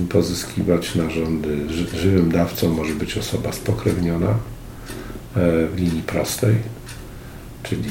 Pozyskiwać 0.09 0.95
narządy 0.95 1.59
żywym 1.95 2.33
dawcą 2.33 2.69
może 2.69 2.95
być 2.95 3.19
osoba 3.19 3.53
spokrewniona 3.53 4.29
e, 4.29 4.35
w 5.67 5.73
linii 5.77 6.03
prostej, 6.03 6.55
czyli 7.63 7.91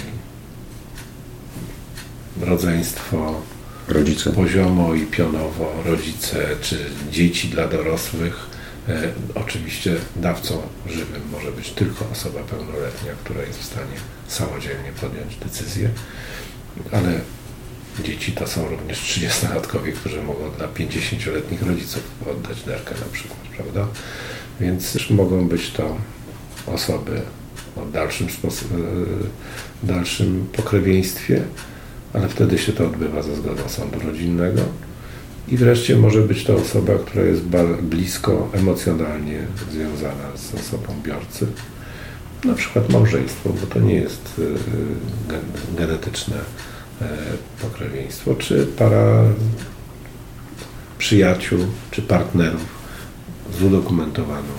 rodzeństwo 2.41 3.41
rodzice. 3.87 4.31
poziomo 4.31 4.93
i 4.93 5.01
pionowo, 5.01 5.71
rodzice 5.85 6.47
czy 6.61 6.77
dzieci 7.11 7.47
dla 7.47 7.67
dorosłych. 7.67 8.51
E, 8.89 9.11
oczywiście 9.35 9.95
dawcą 10.15 10.61
żywym 10.87 11.21
może 11.31 11.51
być 11.51 11.69
tylko 11.69 12.05
osoba 12.11 12.39
pełnoletnia, 12.39 13.11
która 13.23 13.41
jest 13.41 13.59
w 13.59 13.65
stanie 13.65 13.95
samodzielnie 14.27 14.91
podjąć 15.01 15.35
decyzję, 15.35 15.89
ale 16.91 17.21
Dzieci 18.03 18.31
to 18.31 18.47
są 18.47 18.69
również 18.69 18.99
30-latkowie, 19.01 19.91
którzy 19.91 20.23
mogą 20.23 20.51
dla 20.51 20.67
50-letnich 20.67 21.61
rodziców 21.61 22.03
oddać 22.31 22.65
nerkę 22.65 22.95
na 22.95 23.11
przykład, 23.11 23.39
prawda? 23.55 23.87
Więc 24.59 24.93
też 24.93 25.09
mogą 25.09 25.47
być 25.47 25.71
to 25.71 25.97
osoby 26.67 27.21
o 27.77 27.85
dalszym, 27.85 28.27
e, 28.27 29.87
dalszym 29.87 30.47
pokrewieństwie, 30.53 31.41
ale 32.13 32.29
wtedy 32.29 32.57
się 32.57 32.73
to 32.73 32.85
odbywa 32.87 33.21
za 33.21 33.35
zgodą 33.35 33.69
sądu 33.69 33.99
rodzinnego. 33.99 34.61
I 35.47 35.57
wreszcie 35.57 35.95
może 35.95 36.21
być 36.21 36.43
to 36.43 36.55
osoba, 36.55 36.93
która 37.05 37.23
jest 37.23 37.41
blisko 37.81 38.49
emocjonalnie 38.53 39.39
związana 39.71 40.37
z 40.37 40.55
osobą 40.55 40.93
biorcy. 41.03 41.47
Na 42.43 42.53
przykład 42.53 42.89
małżeństwo, 42.89 43.49
bo 43.61 43.67
to 43.67 43.79
nie 43.79 43.95
jest 43.95 44.41
e, 45.33 45.77
genetyczne 45.77 46.37
E, 47.01 47.07
pokrewieństwo, 47.61 48.35
czy 48.35 48.65
para 48.65 49.23
przyjaciół, 50.97 51.59
czy 51.91 52.01
partnerów 52.01 52.65
z 53.59 53.63
udokumentowaną 53.63 54.53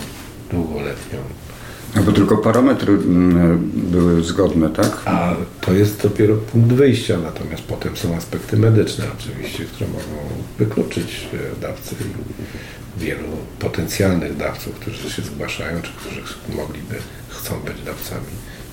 długoletnią. 0.51 1.19
Albo 1.97 2.13
tylko 2.13 2.37
parametry 2.37 2.93
mm, 2.93 3.71
były 3.75 4.25
zgodne, 4.25 4.71
tak? 4.71 5.03
A 5.05 5.35
to 5.61 5.73
jest 5.73 6.03
dopiero 6.03 6.37
punkt 6.37 6.73
wyjścia, 6.73 7.19
natomiast 7.23 7.63
potem 7.63 7.97
są 7.97 8.17
aspekty 8.17 8.57
medyczne 8.57 9.05
oczywiście, 9.19 9.65
które 9.65 9.91
mogą 9.91 10.35
wykluczyć 10.59 11.29
e, 11.35 11.61
dawcy 11.61 11.95
i 11.95 13.01
wielu 13.01 13.29
potencjalnych 13.59 14.37
dawców, 14.37 14.75
którzy 14.75 15.11
się 15.11 15.23
zgłaszają, 15.23 15.83
czy 15.83 15.93
którzy 15.93 16.23
mogliby, 16.57 16.95
chcą 17.29 17.61
być 17.61 17.83
dawcami 17.85 18.27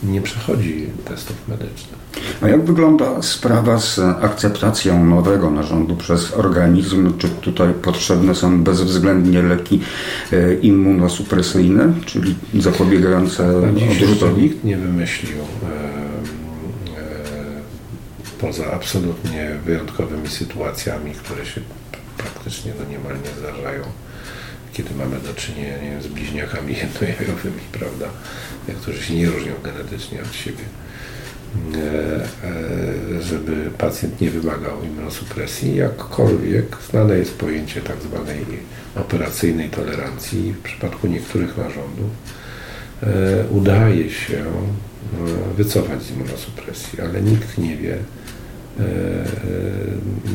nie 0.03 0.21
przechodzi 0.21 0.85
testów 1.05 1.35
medycznych. 1.47 1.99
A 2.41 2.47
jak 2.47 2.65
wygląda 2.65 3.21
sprawa 3.21 3.79
z 3.79 3.99
akceptacją 3.99 5.05
nowego 5.05 5.49
narządu 5.49 5.95
przez 5.95 6.33
organizm? 6.33 7.17
Czy 7.17 7.29
tutaj 7.29 7.73
potrzebne 7.73 8.35
są 8.35 8.63
bezwzględnie 8.63 9.41
leki 9.41 9.79
e, 10.31 10.53
immunosupresyjne, 10.53 11.93
czyli 12.05 12.35
zapobiegające 12.59 13.57
odrzutowi? 13.57 14.41
Nikt 14.41 14.63
nie 14.63 14.77
wymyślił 14.77 15.37
e, 15.39 15.99
poza 18.41 18.71
absolutnie 18.71 19.51
wyjątkowymi 19.65 20.27
sytuacjami, 20.27 21.11
które 21.11 21.45
się 21.45 21.61
praktycznie 22.17 22.71
no 22.79 22.91
niemal 22.91 23.13
nie 23.13 23.39
zdarzają 23.39 23.83
kiedy 24.79 24.95
mamy 24.95 25.19
do 25.19 25.33
czynienia 25.33 25.77
nie 25.77 25.89
wiem, 25.89 26.01
z 26.01 26.07
bliźniakami 26.07 26.73
jednojajowymi, 26.83 27.61
prawda, 27.71 28.05
którzy 28.81 29.03
się 29.03 29.13
nie 29.13 29.29
różnią 29.29 29.53
genetycznie 29.63 30.21
od 30.21 30.33
siebie. 30.35 30.63
żeby 33.21 33.71
pacjent 33.77 34.21
nie 34.21 34.29
wymagał 34.29 34.83
immunosupresji. 34.83 35.75
Jakkolwiek 35.75 36.77
znane 36.89 37.17
jest 37.17 37.37
pojęcie 37.37 37.81
tak 37.81 38.01
zwanej 38.01 38.45
operacyjnej 38.95 39.69
tolerancji. 39.69 40.53
W 40.53 40.61
przypadku 40.61 41.07
niektórych 41.07 41.57
narządów 41.57 42.09
udaje 43.49 44.09
się 44.09 44.45
wycofać 45.57 46.03
z 46.03 46.11
immunosupresji, 46.11 47.01
ale 47.01 47.21
nikt 47.21 47.57
nie 47.57 47.77
wie, 47.77 47.97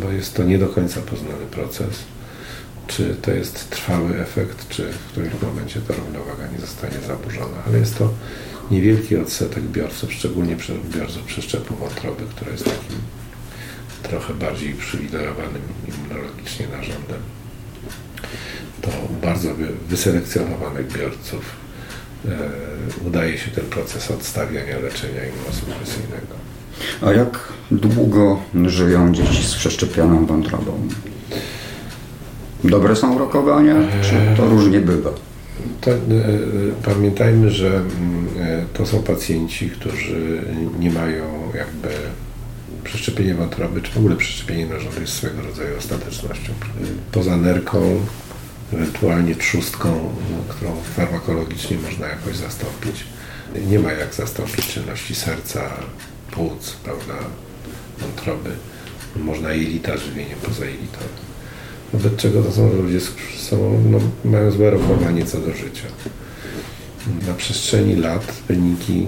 bo 0.00 0.12
jest 0.12 0.34
to 0.34 0.44
nie 0.44 0.58
do 0.58 0.68
końca 0.68 1.00
poznany 1.00 1.46
proces 1.50 2.13
czy 2.86 3.16
to 3.22 3.30
jest 3.30 3.70
trwały 3.70 4.20
efekt, 4.20 4.68
czy 4.68 4.92
w 4.92 5.06
którymś 5.12 5.34
momencie 5.42 5.80
ta 5.80 5.94
równowaga 5.94 6.46
nie 6.52 6.58
zostanie 6.58 6.98
zaburzona. 7.06 7.56
Ale 7.66 7.78
jest 7.78 7.98
to 7.98 8.10
niewielki 8.70 9.16
odsetek 9.16 9.62
biorców, 9.62 10.12
szczególnie 10.12 10.56
biorców 10.96 11.22
przeszczepu 11.22 11.74
wątroby, 11.74 12.22
który 12.36 12.50
jest 12.50 12.64
takim 12.64 12.98
trochę 14.02 14.34
bardziej 14.34 14.74
przywilejowanym 14.74 15.62
immunologicznie 15.88 16.66
narządem. 16.68 17.20
To 18.80 18.90
bardzo 19.22 19.48
wyselekcjonowanych 19.88 20.92
biorców 20.92 21.44
e, 22.24 22.38
udaje 23.06 23.38
się 23.38 23.50
ten 23.50 23.64
proces 23.64 24.10
odstawiania 24.10 24.78
leczenia 24.78 25.24
immunosupresyjnego. 25.24 26.34
A 27.02 27.12
jak 27.12 27.52
długo 27.70 28.42
żyją 28.66 29.14
dzieci 29.14 29.44
z 29.44 29.54
przeszczepioną 29.54 30.26
wątrobą? 30.26 30.88
Dobre 32.64 32.96
są 32.96 33.18
rokowania, 33.18 33.74
czy 34.02 34.36
to 34.36 34.48
różnie 34.48 34.80
bywa? 34.80 35.10
To, 35.80 35.90
e, 35.90 35.98
pamiętajmy, 36.84 37.50
że 37.50 37.68
mm, 37.68 38.28
e, 38.40 38.64
to 38.72 38.86
są 38.86 39.02
pacjenci, 39.02 39.70
którzy 39.70 40.42
nie 40.78 40.90
mają 40.90 41.24
jakby 41.54 41.88
przeszczepienie 42.84 43.34
wątroby, 43.34 43.82
czy 43.82 43.92
w 43.92 43.96
ogóle 43.96 44.16
przeszczepienie 44.16 44.66
narządu 44.66 45.00
jest 45.00 45.12
swego 45.12 45.42
rodzaju 45.42 45.78
ostatecznością. 45.78 46.52
Poza 47.12 47.36
nerką, 47.36 48.00
ewentualnie 48.72 49.34
trzustką, 49.34 50.14
którą 50.48 50.76
farmakologicznie 50.96 51.76
można 51.90 52.06
jakoś 52.06 52.36
zastąpić. 52.36 53.04
Nie 53.68 53.78
ma 53.78 53.92
jak 53.92 54.14
zastąpić 54.14 54.66
czynności 54.66 55.14
serca, 55.14 55.70
płuc, 56.30 56.76
prawda, 56.84 57.14
wątroby. 57.98 58.50
Można 59.16 59.52
jelita 59.52 59.96
żywieniem 59.96 60.38
pozajelitowym 60.38 61.33
wobec 61.94 62.16
czego 62.16 62.42
to 62.42 62.52
są 62.52 62.72
ludzie, 62.82 63.00
są, 63.38 63.82
no, 63.90 63.98
mają 64.30 64.50
złe 64.50 64.70
rokowanie 64.70 65.24
co 65.24 65.38
do 65.38 65.52
życia. 65.52 65.86
Na 67.26 67.34
przestrzeni 67.34 67.96
lat 67.96 68.32
wyniki 68.48 69.06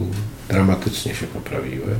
dramatycznie 0.48 1.14
się 1.14 1.26
poprawiły. 1.26 1.94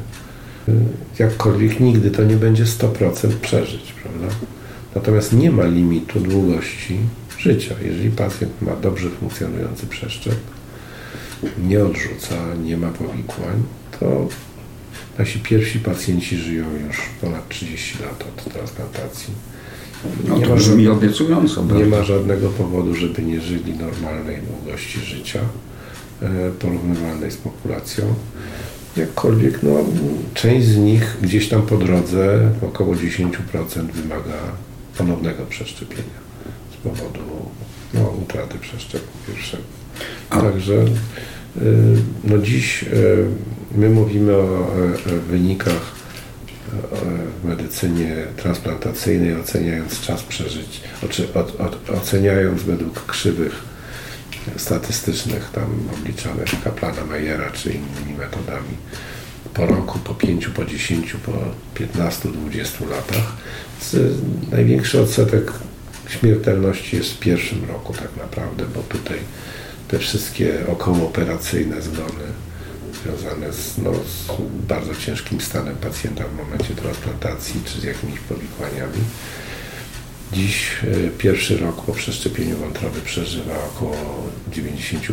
Jakkolwiek 1.19 1.81
nigdy 1.81 2.11
to 2.11 2.25
nie 2.25 2.37
będzie 2.37 2.65
100% 2.65 3.29
przeżyć, 3.43 3.93
prawda? 4.03 4.35
Natomiast 4.95 5.33
nie 5.33 5.51
ma 5.51 5.65
limitu 5.65 6.21
długości 6.21 6.99
życia. 7.39 7.75
Jeżeli 7.85 8.11
pacjent 8.11 8.63
ma 8.63 8.77
dobrze 8.77 9.11
funkcjonujący 9.11 9.87
przeszczep, 9.87 10.37
nie 11.59 11.85
odrzuca, 11.85 12.35
nie 12.65 12.77
ma 12.77 12.89
powikłań, 12.89 13.63
to 14.01 14.29
nasi 15.19 15.39
pierwsi 15.39 15.79
pacjenci 15.79 16.37
żyją 16.37 16.65
już 16.87 17.03
ponad 17.21 17.49
30 17.49 18.03
lat 18.03 18.25
od 18.29 18.53
transplantacji 18.53 19.35
no 20.29 20.39
to 20.39 20.57
brzmi 20.57 20.89
obiecująco. 20.89 21.65
Nie 21.65 21.87
ma 21.87 22.03
żadnego 22.03 22.49
powodu, 22.49 22.95
żeby 22.95 23.23
nie 23.23 23.41
żyli 23.41 23.75
normalnej 23.75 24.37
długości 24.37 25.01
życia 25.01 25.41
e, 26.23 26.51
porównywalnej 26.51 27.31
z 27.31 27.37
populacją. 27.37 28.15
Jakkolwiek 28.97 29.63
no, 29.63 29.71
część 30.35 30.67
z 30.67 30.77
nich 30.77 31.17
gdzieś 31.23 31.49
tam 31.49 31.63
po 31.63 31.77
drodze, 31.77 32.51
około 32.63 32.95
10% 32.95 33.31
wymaga 33.93 34.39
ponownego 34.99 35.47
przeszczepienia 35.47 36.27
z 36.73 36.77
powodu 36.77 37.21
no, 37.95 38.15
utraty 38.23 38.59
przeszczepu 38.59 39.13
pierwszego. 39.27 39.63
Także 40.31 40.75
e, 40.75 41.61
no 42.25 42.39
dziś 42.39 42.83
e, 42.83 42.87
my 43.79 43.91
mówimy 43.91 44.37
o 44.37 44.71
wynikach 45.29 45.96
w 47.43 47.45
medycynie 47.45 48.17
transplantacyjnej, 48.37 49.41
oceniając 49.41 50.01
czas 50.01 50.23
przeżyć, 50.23 50.81
oceniając 51.89 52.63
według 52.63 53.07
krzywych 53.07 53.65
statystycznych, 54.57 55.51
tam 55.51 55.89
obliczanych 55.95 56.63
Kaplana, 56.65 57.05
Majera 57.05 57.51
czy 57.51 57.71
innymi 57.71 58.19
metodami, 58.19 58.77
po 59.55 59.67
roku, 59.67 59.99
po 59.99 60.15
pięciu, 60.15 60.51
po 60.51 60.65
dziesięciu, 60.65 61.19
po 61.19 61.33
15, 61.75 62.29
20 62.29 62.85
latach. 62.85 63.37
Największy 64.51 65.01
odsetek 65.01 65.53
śmiertelności 66.09 66.97
jest 66.97 67.13
w 67.13 67.19
pierwszym 67.19 67.65
roku 67.69 67.93
tak 67.93 68.17
naprawdę, 68.19 68.65
bo 68.75 68.81
tutaj 68.81 69.19
te 69.89 69.99
wszystkie 69.99 70.67
okołooperacyjne 70.69 71.83
zgony 71.83 72.25
związane 73.07 73.53
z, 73.53 73.79
no, 73.79 73.93
z 73.93 74.27
bardzo 74.69 74.95
ciężkim 74.95 75.41
stanem 75.41 75.77
pacjenta 75.77 76.25
w 76.25 76.37
momencie 76.37 76.75
transplantacji 76.75 77.61
czy 77.65 77.81
z 77.81 77.85
jakimiś 77.85 78.19
powikłaniami. 78.21 79.01
Dziś 80.33 80.71
e, 80.83 81.11
pierwszy 81.11 81.57
rok 81.57 81.83
po 81.83 81.93
przeszczepieniu 81.93 82.57
wątroby 82.57 83.01
przeżywa 83.01 83.55
około 83.75 83.97
95% 84.53 85.13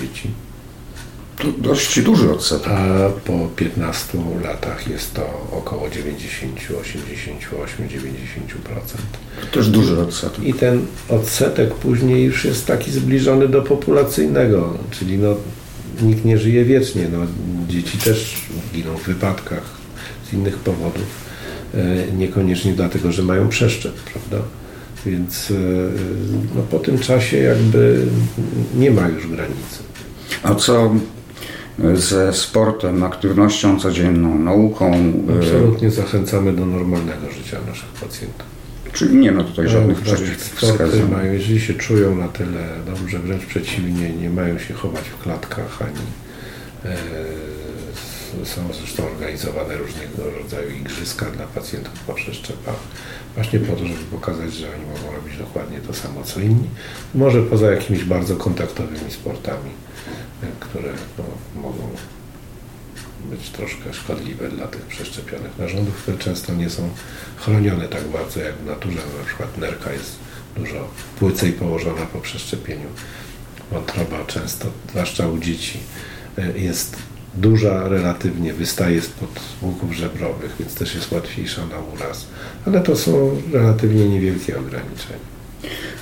dzieci. 0.00 0.30
To 1.38 1.48
dość 1.58 2.00
duży 2.00 2.32
odsetek. 2.32 2.72
A 2.72 3.10
po 3.24 3.48
15 3.56 4.18
latach 4.42 4.88
jest 4.88 5.14
to 5.14 5.48
około 5.52 5.90
90, 5.90 6.60
88, 6.80 7.88
90%. 7.88 7.98
To 9.40 9.46
też 9.52 9.68
duży 9.68 10.00
odsetek. 10.00 10.44
I 10.44 10.54
ten 10.54 10.86
odsetek 11.08 11.74
później 11.74 12.24
już 12.24 12.44
jest 12.44 12.66
taki 12.66 12.90
zbliżony 12.90 13.48
do 13.48 13.62
populacyjnego, 13.62 14.78
czyli 14.90 15.18
no 15.18 15.34
nikt 16.02 16.24
nie 16.24 16.38
żyje 16.38 16.64
wiecznie. 16.64 17.06
No, 17.12 17.18
dzieci 17.68 17.98
też 17.98 18.42
giną 18.74 18.96
w 18.96 19.02
wypadkach 19.02 19.62
z 20.30 20.32
innych 20.32 20.56
powodów. 20.56 21.28
E, 21.74 22.12
niekoniecznie 22.12 22.72
dlatego, 22.72 23.12
że 23.12 23.22
mają 23.22 23.48
przeszczep, 23.48 23.92
prawda? 23.94 24.46
Więc 25.06 25.50
e, 25.50 25.54
no, 26.56 26.62
po 26.70 26.78
tym 26.78 26.98
czasie 26.98 27.36
jakby 27.36 28.06
nie 28.76 28.90
ma 28.90 29.08
już 29.08 29.26
granicy. 29.26 29.82
A 30.42 30.54
co 30.54 30.94
ze 31.94 32.32
sportem, 32.32 33.02
aktywnością 33.04 33.80
codzienną, 33.80 34.38
nauką? 34.38 34.92
E, 35.30 35.38
Absolutnie 35.38 35.90
zachęcamy 35.90 36.52
do 36.52 36.66
normalnego 36.66 37.30
życia 37.30 37.56
naszych 37.68 37.88
pacjentów. 37.88 38.57
Czyli 38.98 39.16
nie 39.16 39.32
ma 39.32 39.44
tutaj 39.44 39.68
żadnych 39.68 40.00
przeciwwskazań. 40.00 41.10
Mają, 41.10 41.32
jeżeli 41.32 41.60
się 41.60 41.74
czują 41.74 42.16
na 42.16 42.28
tyle 42.28 42.68
dobrze, 42.86 43.18
wręcz 43.18 43.46
przeciwnie, 43.46 44.10
nie 44.10 44.30
mają 44.30 44.58
się 44.58 44.74
chować 44.74 45.04
w 45.08 45.22
klatkach, 45.22 45.82
ani 45.82 46.06
e, 46.84 46.96
są 48.44 48.72
zresztą 48.72 49.06
organizowane 49.06 49.76
różnego 49.76 50.30
rodzaju 50.42 50.70
igrzyska 50.70 51.26
dla 51.26 51.46
pacjentów 51.46 52.00
po 52.06 52.14
przeszczepach, 52.14 52.76
właśnie 53.34 53.60
po 53.60 53.76
to, 53.76 53.86
żeby 53.86 54.04
pokazać, 54.10 54.54
że 54.54 54.66
oni 54.74 54.86
mogą 54.86 55.16
robić 55.16 55.38
dokładnie 55.38 55.78
to 55.78 55.94
samo 55.94 56.22
co 56.24 56.40
inni. 56.40 56.68
Może 57.14 57.42
poza 57.42 57.70
jakimiś 57.70 58.04
bardzo 58.04 58.36
kontaktowymi 58.36 59.10
sportami, 59.10 59.70
e, 60.42 60.46
które 60.60 60.92
no, 61.18 61.24
mogą 61.62 61.88
być 63.30 63.50
troszkę 63.50 63.94
szkodliwe 63.94 64.48
dla 64.48 64.66
tych 64.66 64.82
przeszczepionych 64.82 65.58
narządów, 65.58 65.96
które 65.96 66.18
często 66.18 66.54
nie 66.54 66.70
są 66.70 66.88
chronione 67.36 67.88
tak 67.88 68.08
bardzo 68.08 68.40
jak 68.40 68.54
w 68.54 68.66
naturze. 68.66 68.98
Na 69.18 69.24
przykład 69.26 69.58
nerka 69.58 69.92
jest 69.92 70.16
dużo 70.56 70.88
płycej 71.18 71.52
położona 71.52 72.06
po 72.12 72.20
przeszczepieniu. 72.20 72.88
Wątroba 73.72 74.24
często, 74.26 74.66
zwłaszcza 74.90 75.28
u 75.28 75.38
dzieci, 75.38 75.78
e, 76.38 76.58
jest 76.58 76.96
duża 77.34 77.88
relatywnie, 77.88 78.52
wystaje 78.52 79.00
spod 79.00 79.40
łuków 79.62 79.92
żebrowych, 79.92 80.56
więc 80.58 80.74
też 80.74 80.94
jest 80.94 81.12
łatwiejsza 81.12 81.66
na 81.66 81.78
uraz. 81.78 82.26
Ale 82.66 82.80
to 82.80 82.96
są 82.96 83.42
relatywnie 83.52 84.08
niewielkie 84.08 84.58
ograniczenia. 84.58 85.37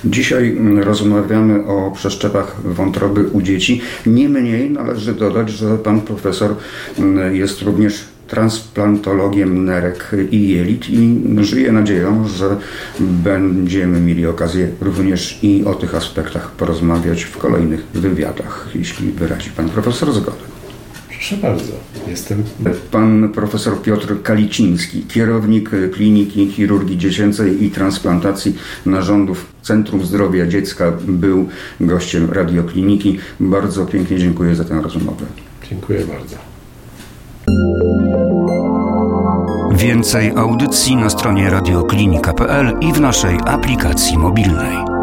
Dzisiaj 0.05 0.57
rozmawiamy 0.81 1.65
o 1.65 1.91
przeszczepach 1.91 2.55
wątroby 2.63 3.23
u 3.27 3.41
dzieci. 3.41 3.81
Niemniej 4.05 4.69
należy 4.69 5.13
dodać, 5.13 5.49
że 5.49 5.77
pan 5.77 6.01
profesor 6.01 6.55
mm, 6.99 7.35
jest 7.35 7.61
również 7.61 8.05
transplantologiem 8.27 9.65
nerek 9.65 10.11
i 10.31 10.49
jelit 10.49 10.89
i 10.89 11.19
żyje 11.41 11.71
nadzieją, 11.71 12.27
że 12.27 12.57
będziemy 12.99 13.99
mieli 13.99 14.25
okazję 14.25 14.69
również 14.81 15.39
i 15.43 15.65
o 15.65 15.73
tych 15.73 15.95
aspektach 15.95 16.51
porozmawiać 16.51 17.23
w 17.23 17.37
kolejnych 17.37 17.85
wywiadach, 17.93 18.69
jeśli 18.75 19.11
wyrazi 19.11 19.49
pan 19.49 19.69
profesor 19.69 20.13
zgodę. 20.13 20.56
Proszę 21.17 21.37
bardzo, 21.37 21.71
jestem. 22.07 22.43
Pan 22.91 23.29
profesor 23.29 23.81
Piotr 23.81 24.21
Kaliciński, 24.23 25.01
kierownik 25.01 25.69
Kliniki 25.93 26.51
Chirurgii 26.51 26.97
Dziecięcej 26.97 27.63
i 27.63 27.71
Transplantacji 27.71 28.55
Narządów 28.85 29.45
Centrum 29.61 30.05
Zdrowia 30.05 30.47
Dziecka, 30.47 30.91
był 31.07 31.49
gościem 31.79 32.31
radiokliniki. 32.31 33.19
Bardzo 33.39 33.85
pięknie 33.85 34.19
dziękuję 34.19 34.55
za 34.55 34.63
tę 34.63 34.81
rozmowę. 34.81 35.25
Dziękuję 35.69 35.99
bardzo. 35.99 36.35
Więcej 39.71 40.31
audycji 40.35 40.95
na 40.95 41.09
stronie 41.09 41.49
radioklinika.pl 41.49 42.73
i 42.81 42.93
w 42.93 43.01
naszej 43.01 43.37
aplikacji 43.45 44.17
mobilnej. 44.17 44.96